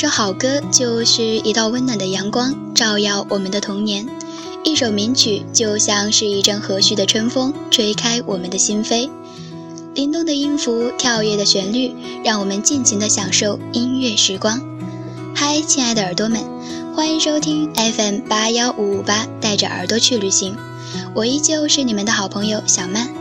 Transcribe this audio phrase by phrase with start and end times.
[0.00, 4.06] 一首好歌就是一道温暖的阳光，照耀我们的童年；
[4.64, 9.10] 一首名曲就像是一阵和煦的春风，吹开我们的心扉。
[9.94, 11.94] 灵动的音符，跳跃的旋律，
[12.24, 14.58] 让我们尽情的享受音乐时光。
[15.34, 16.42] 嗨，亲爱的耳朵们，
[16.96, 20.56] 欢迎收听 FM 八幺五五八，带着耳朵去旅行。
[21.14, 23.19] 我依旧是你们的好朋友小曼。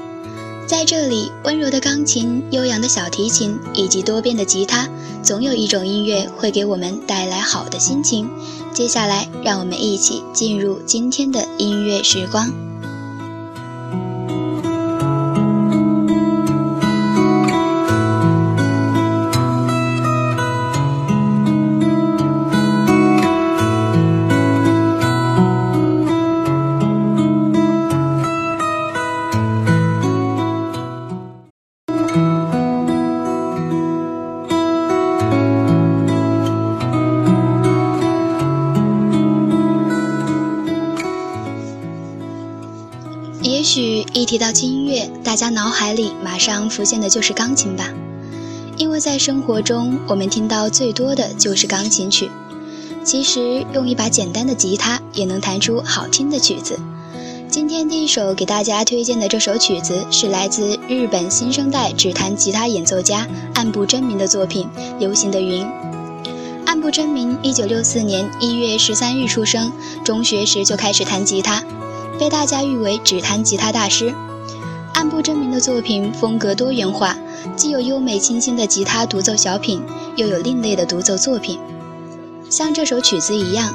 [0.69, 4.87] 在这里，温柔的钢琴、悠扬的小提琴以及多变的吉他，
[5.23, 8.29] 总有一种音乐会给我们带来好的心情。
[8.71, 12.53] 接下来，让我们一起进入今天的音乐时光。
[44.11, 47.93] 一提到轻音乐，大家脑海里马上浮现的就是钢琴吧？
[48.75, 52.31] 因为在生活中，我们听到最多的就是钢琴曲。
[53.03, 56.79] 其实，用一把简单的吉他也能弹出好听的曲子。
[57.49, 64.67] 今天第一首给大家推荐的这首曲子，是来自日本新生代指弹吉他演奏家岸部真明的作品
[64.99, 65.63] 《流行的云》。
[66.65, 69.71] 岸部真明，一九六四年一月十三日出生，
[70.03, 71.63] 中学时就开始弹吉他。
[72.19, 74.13] 被大家誉为指弹吉他大师，
[74.93, 77.15] 岸部真明的作品风格多元化，
[77.55, 79.81] 既有优美清新的吉他独奏小品，
[80.17, 81.57] 又有另类的独奏作品。
[82.49, 83.73] 像这首曲子一样，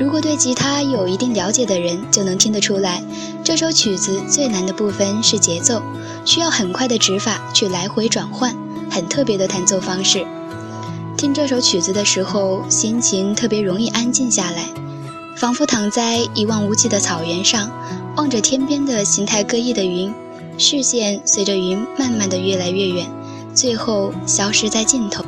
[0.00, 3.02] 如果对吉他有一定了解的人，就能听得出来，
[3.44, 5.82] 这首曲子最难的部分是节奏，
[6.24, 8.56] 需要很快的指法去来回转换，
[8.90, 10.24] 很特别的弹奏方式。
[11.18, 14.64] 听这首曲子的时候，心情特别容易安静下来。
[15.36, 17.70] 仿佛躺在一望无际的草原上，
[18.16, 20.12] 望着天边的形态各异的云，
[20.58, 23.06] 视线随着云慢慢的越来越远，
[23.54, 25.24] 最后消失在尽头。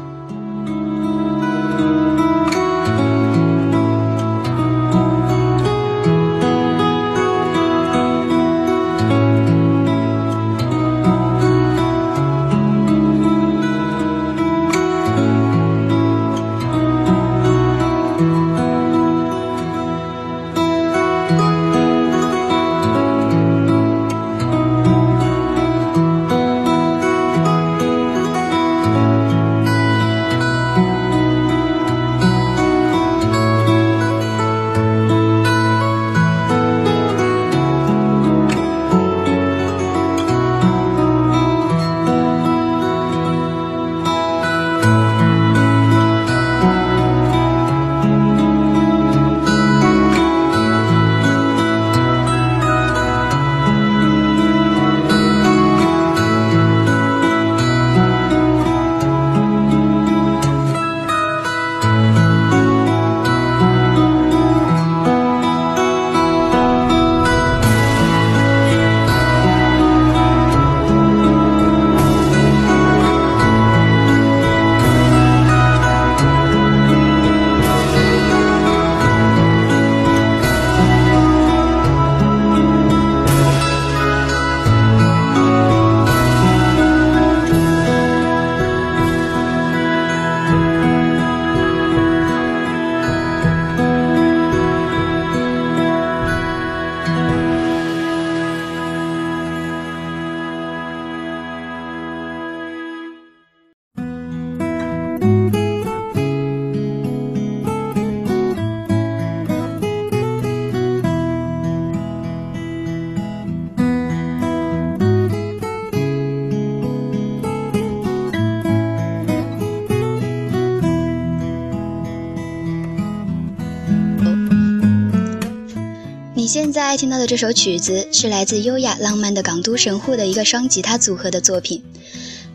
[126.84, 131.82] 大家听到的这首曲子是来自优雅浪漫的港都神户的一个双吉他组合的作品。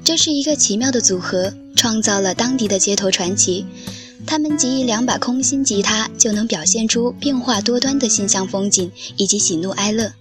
[0.03, 3.65] 这是一个奇妙的组合，创造了当地的街头传奇。
[4.27, 10.13] 他们集一两把空心吉他，就能表现出变化多端的心象风景以及喜怒哀乐，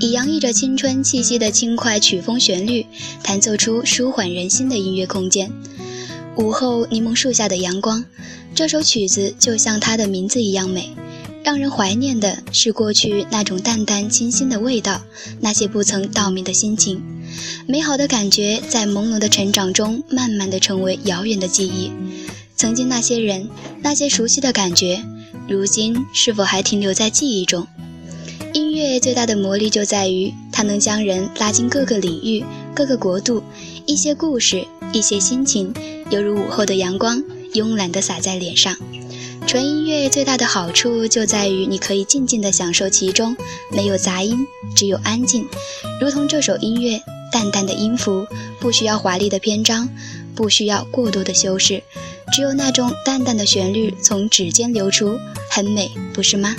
[0.00, 2.84] 以洋溢着青春气息的轻快曲风旋律，
[3.22, 5.52] 弹奏出舒缓人心的音乐空间。
[6.36, 8.04] 午后柠檬树下的阳光，
[8.56, 10.90] 这首曲子就像它的名字一样美。
[11.50, 15.02] 让人怀念的是过去那种淡淡清新的味道，
[15.40, 17.02] 那些不曾道明的心情，
[17.66, 21.90] 美好的感觉在朦胧的成长中，慢慢的成为遥远的记忆。
[22.54, 23.48] 曾经那些人，
[23.82, 25.02] 那些熟悉的感觉，
[25.48, 27.66] 如今是否还停留在记忆中？
[28.52, 33.42] 音乐最大的魔力就在于，它能将人拉进各个领域、各个国度，
[33.86, 35.74] 一些故事，一些心情，
[36.10, 37.20] 犹如午后的阳光，
[37.54, 38.76] 慵懒地洒在脸上。
[39.50, 43.36] 纯音乐最大的好处就在于，你可以静静地享受其中，
[43.72, 45.44] 没有杂音，只有安静。
[46.00, 47.02] 如同这首音乐，
[47.32, 48.28] 淡淡的音符，
[48.60, 49.88] 不需要华丽的篇章，
[50.36, 51.82] 不需要过多的修饰，
[52.32, 55.18] 只有那种淡淡的旋律从指尖流出，
[55.50, 56.54] 很美，不是吗？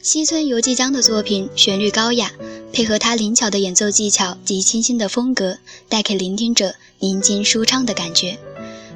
[0.00, 2.32] 西村由纪江的作品旋律高雅，
[2.72, 5.58] 配合他灵巧的演奏技巧及清新的风格，
[5.90, 8.38] 带给聆听者宁静舒畅的感觉。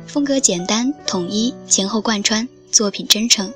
[0.06, 3.52] 风格简单统一，前后贯穿，作品真诚。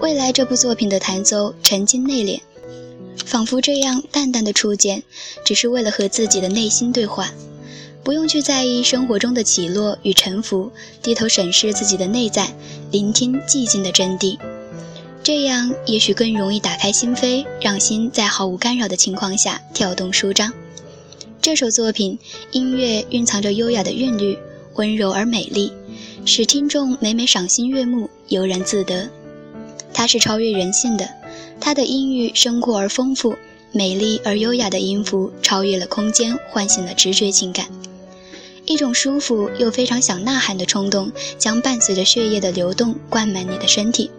[0.00, 2.40] 未来这部作品的弹奏沉静内敛，
[3.24, 5.02] 仿佛这样淡淡的触键，
[5.44, 7.32] 只是为了和自己的内心对话，
[8.04, 10.70] 不用去在意生活中的起落与沉浮，
[11.02, 12.54] 低头审视自己的内在，
[12.90, 14.38] 聆听寂静的真谛。
[15.22, 20.52] 这样也许更容易打开心扉，让心在毫无干扰的情况下跳动舒张。
[21.42, 22.18] 这首作品
[22.52, 24.38] 音乐蕴藏着优雅的韵律，
[24.74, 25.72] 温柔而美丽，
[26.24, 29.08] 使听众每每赏心悦目，悠然自得。
[29.92, 31.08] 它是超越人性的，
[31.60, 33.36] 它的音域深阔而丰富，
[33.72, 37.66] 美丽而优雅的音符超越了空间，唤醒了直觉情感。
[38.66, 44.10] 一种舒服又非常想呐喊的冲动，将伴随着血液的流动灌满你的身体。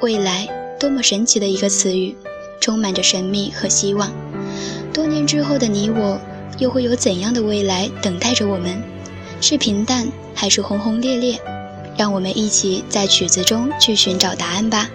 [0.00, 0.46] 未来，
[0.78, 2.14] 多么神奇的一个词语，
[2.60, 4.12] 充满着神秘和希望。
[4.92, 6.20] 多年之后的你我，
[6.58, 8.80] 又会有怎样的未来等待着我们？
[9.40, 11.40] 是平淡，还是轰轰烈烈？
[11.96, 14.88] 让我们一起在曲子中去寻找答案吧。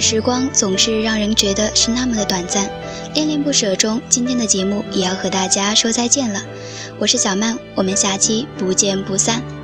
[0.00, 2.70] 时光总是让人觉得是那么的短暂，
[3.14, 6.40] 恋恋不舍中，今天的节目也要和大家说再见了。
[6.98, 9.59] 我是小曼，我们下期不见不散。